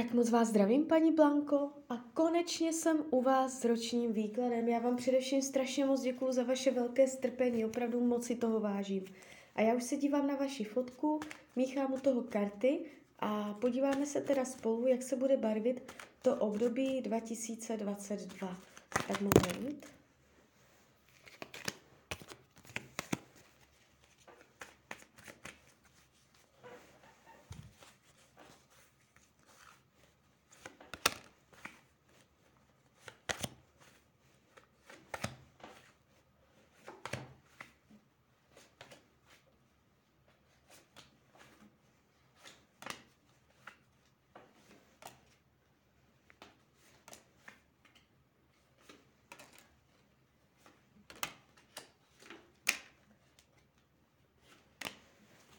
[0.00, 4.68] Tak moc vás zdravím, paní Blanko, a konečně jsem u vás s ročním výkladem.
[4.68, 9.04] Já vám především strašně moc děkuju za vaše velké strpení, opravdu moc si toho vážím.
[9.56, 11.20] A já už se dívám na vaši fotku,
[11.56, 12.80] míchám u toho karty
[13.18, 15.92] a podíváme se teda spolu, jak se bude barvit
[16.22, 18.56] to období 2022.
[19.08, 19.99] Tak moment.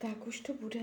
[0.00, 0.80] Tak už to bude.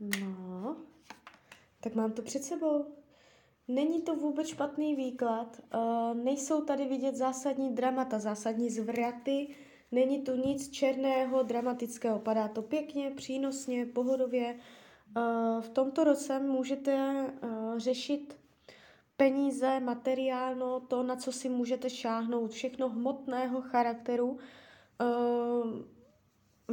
[0.00, 0.76] No,
[1.80, 2.94] tak mám to před sebou.
[3.68, 9.54] Není to vůbec špatný výklad, uh, nejsou tady vidět zásadní dramata, zásadní zvraty,
[9.92, 14.58] není tu nic černého, dramatického, padá to pěkně, přínosně, pohodově,
[15.60, 18.38] v tomto roce můžete eh, řešit
[19.16, 24.38] peníze, materiálno, to, na co si můžete šáhnout, všechno hmotného charakteru,
[25.00, 25.04] eh,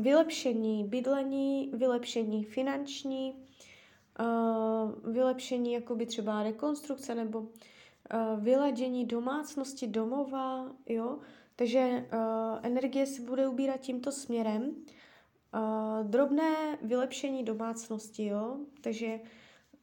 [0.01, 3.35] vylepšení bydlení, vylepšení finanční,
[5.03, 7.47] vylepšení jakoby třeba rekonstrukce nebo
[8.39, 11.19] vyladění domácnosti domova, jo.
[11.55, 12.05] Takže
[12.61, 14.75] energie se bude ubírat tímto směrem.
[15.55, 19.19] Uh, drobné vylepšení domácnosti, jo, takže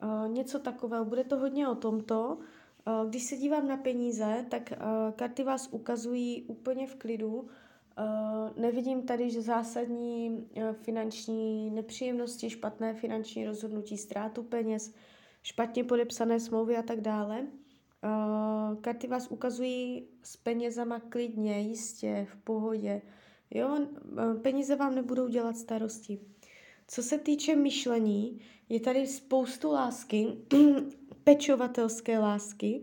[0.02, 1.04] uh, něco takového.
[1.04, 2.38] Bude to hodně o tomto.
[2.86, 4.72] Uh, když se dívám na peníze, tak
[5.16, 7.46] karty vás ukazují úplně v klidu.
[8.56, 14.94] Nevidím tady, že zásadní finanční nepříjemnosti, špatné finanční rozhodnutí, ztrátu peněz,
[15.42, 17.46] špatně podepsané smlouvy a tak dále.
[18.80, 23.02] Karty vás ukazují s penězama klidně, jistě, v pohodě.
[23.55, 23.86] Jo,
[24.42, 26.18] peníze vám nebudou dělat starosti.
[26.89, 30.27] Co se týče myšlení, je tady spoustu lásky,
[31.24, 32.83] pečovatelské lásky.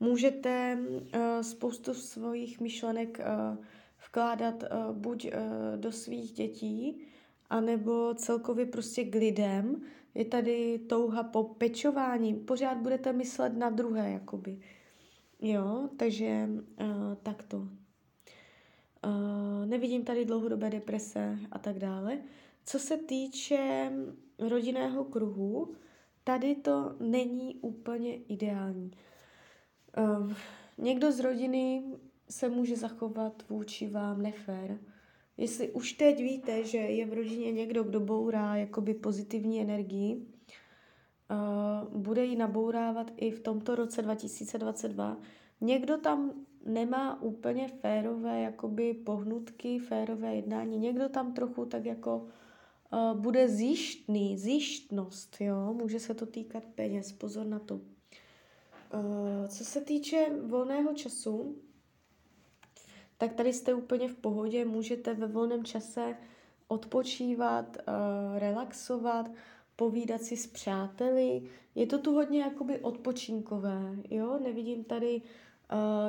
[0.00, 3.64] Můžete uh, spoustu svých myšlenek uh,
[4.06, 5.26] vkládat uh, buď
[5.76, 7.00] do svých dětí,
[7.50, 9.82] anebo celkově prostě k lidem.
[10.14, 12.34] Je tady touha po pečování.
[12.34, 14.60] Pořád budete myslet na druhé, jakoby.
[15.40, 16.48] Jo, takže
[17.22, 17.68] takto.
[19.06, 22.18] Uh, nevidím tady dlouhodobé deprese a tak dále.
[22.64, 23.92] Co se týče
[24.38, 25.74] rodinného kruhu,
[26.24, 28.90] tady to není úplně ideální.
[29.98, 30.32] Uh,
[30.78, 31.82] někdo z rodiny
[32.30, 34.78] se může zachovat vůči vám nefér.
[35.36, 42.00] Jestli už teď víte, že je v rodině někdo, kdo bourá jakoby pozitivní energii, uh,
[42.00, 45.16] bude ji nabourávat i v tomto roce 2022.
[45.60, 50.78] Někdo tam nemá úplně férové jakoby pohnutky, férové jednání.
[50.78, 52.26] Někdo tam trochu tak jako
[52.92, 57.74] uh, bude zjištný, zjištnost, jo, může se to týkat peněz, pozor na to.
[57.74, 57.80] Uh,
[59.48, 61.56] co se týče volného času,
[63.18, 66.16] tak tady jste úplně v pohodě, můžete ve volném čase
[66.68, 69.30] odpočívat, uh, relaxovat,
[69.76, 71.42] povídat si s přáteli.
[71.74, 75.22] Je to tu hodně jakoby odpočinkové, jo, nevidím tady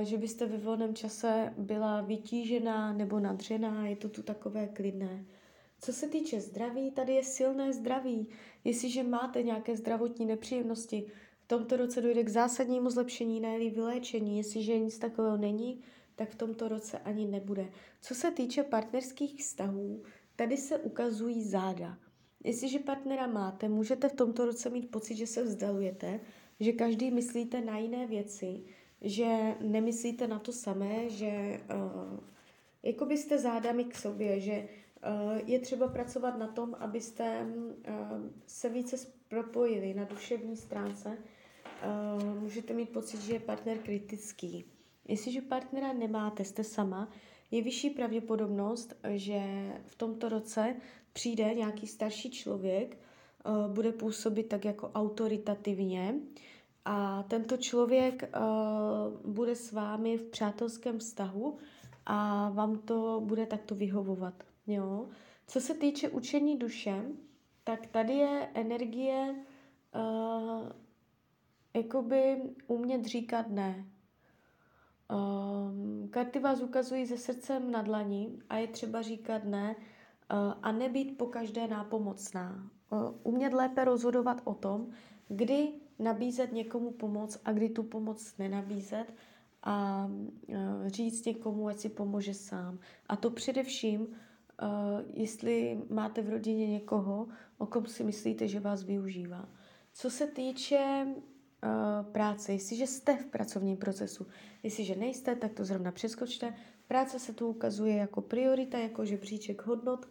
[0.02, 5.26] že byste ve volném čase byla vytížená nebo nadřená, je to tu takové klidné.
[5.80, 8.28] Co se týče zdraví, tady je silné zdraví.
[8.64, 14.38] Jestliže máte nějaké zdravotní nepříjemnosti, v tomto roce dojde k zásadnímu zlepšení, ne vyléčení.
[14.38, 15.82] Jestliže nic takového není,
[16.16, 17.70] tak v tomto roce ani nebude.
[18.02, 20.04] Co se týče partnerských vztahů,
[20.36, 21.98] tady se ukazují záda.
[22.44, 26.20] Jestliže partnera máte, můžete v tomto roce mít pocit, že se vzdalujete,
[26.60, 28.64] že každý myslíte na jiné věci,
[29.02, 32.20] že nemyslíte na to samé, že uh,
[32.84, 37.94] jako byste zádami k sobě, že uh, je třeba pracovat na tom, abyste uh,
[38.48, 38.98] se více
[39.28, 41.18] propojili na duševní stránce.
[42.18, 44.66] Uh, můžete mít pocit, že je partner kritický.
[45.08, 47.12] Jestliže partnera nemáte, jste sama,
[47.52, 49.42] je vyšší pravděpodobnost, že
[49.86, 50.76] v tomto roce
[51.14, 52.98] přijde nějaký starší člověk,
[53.46, 56.16] uh, bude působit tak jako autoritativně,
[56.90, 61.58] a tento člověk uh, bude s vámi v přátelském vztahu
[62.06, 64.44] a vám to bude takto vyhovovat.
[64.68, 65.08] Jo?
[65.48, 67.04] Co se týče učení duše,
[67.64, 69.36] tak tady je energie
[69.96, 70.70] uh,
[71.74, 73.86] jakoby umět říkat ne.
[76.10, 81.18] karty vás ukazují se srdcem na dlaní a je třeba říkat ne uh, a nebýt
[81.18, 82.70] po každé nápomocná.
[82.90, 84.88] Uh, umět lépe rozhodovat o tom,
[85.28, 89.14] kdy nabízet někomu pomoc a kdy tu pomoc nenabízet
[89.64, 90.56] a uh,
[90.88, 92.80] říct někomu, ať si pomůže sám.
[93.08, 94.08] A to především, uh,
[95.14, 97.28] jestli máte v rodině někoho,
[97.58, 99.50] o kom si myslíte, že vás využívá.
[99.94, 104.28] Co se týče uh, práce, jestliže jste v pracovním procesu,
[104.64, 106.54] jestliže nejste, tak to zrovna přeskočte.
[106.88, 110.06] Práce se tu ukazuje jako priorita, jako žebříček hodnot.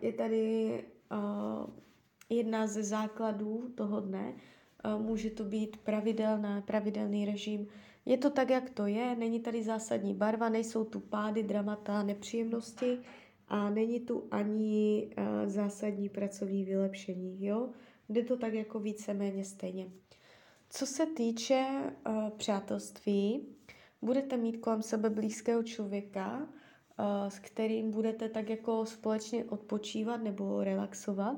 [0.00, 0.84] Je tady
[2.30, 4.34] jedna ze základů toho dne.
[4.98, 7.66] Může to být pravidelná, pravidelný režim.
[8.06, 12.98] Je to tak, jak to je, není tady zásadní barva, nejsou tu pády, dramata, nepříjemnosti
[13.48, 17.46] a není tu ani uh, zásadní pracovní vylepšení.
[17.46, 17.68] Jo?
[18.08, 19.90] Jde to tak jako víceméně stejně.
[20.70, 21.66] Co se týče
[22.08, 23.46] uh, přátelství,
[24.02, 30.64] budete mít kolem sebe blízkého člověka, uh, s kterým budete tak jako společně odpočívat nebo
[30.64, 31.36] relaxovat,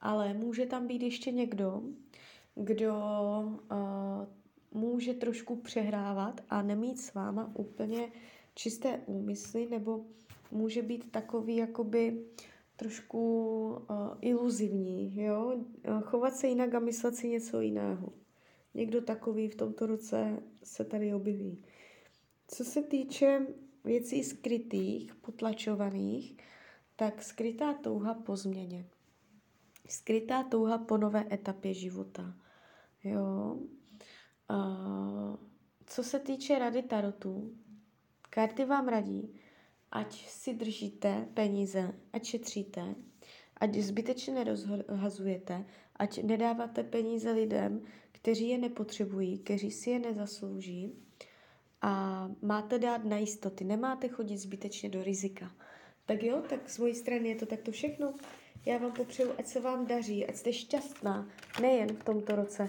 [0.00, 1.82] ale může tam být ještě někdo,
[2.56, 2.94] kdo
[3.70, 4.26] uh,
[4.72, 8.08] může trošku přehrávat a nemít s váma úplně
[8.54, 10.04] čisté úmysly, nebo
[10.50, 12.24] může být takový jakoby
[12.76, 15.56] trošku uh, iluzivní, jo?
[16.02, 18.12] Chovat se jinak a myslet si něco jiného.
[18.74, 21.64] Někdo takový v tomto roce se tady objeví.
[22.48, 23.46] Co se týče
[23.84, 26.36] věcí skrytých, potlačovaných,
[26.96, 28.86] tak skrytá touha po změně.
[29.88, 32.34] Skrytá touha po nové etapě života.
[33.06, 33.58] Jo.
[34.48, 35.38] A
[35.86, 37.54] co se týče rady tarotu,
[38.30, 39.40] karty vám radí,
[39.92, 42.94] ať si držíte peníze, ať šetříte,
[43.56, 45.64] ať zbytečně nerozhazujete,
[45.96, 47.82] ať nedáváte peníze lidem,
[48.12, 50.92] kteří je nepotřebují, kteří si je nezaslouží
[51.82, 55.52] a máte dát na jistoty, nemáte chodit zbytečně do rizika.
[56.06, 58.14] Tak jo, tak z mojí strany je to takto všechno.
[58.66, 61.28] Já vám popřeju, ať se vám daří, ať jste šťastná,
[61.62, 62.68] nejen v tomto roce.